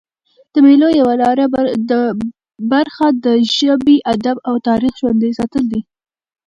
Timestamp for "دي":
5.71-5.81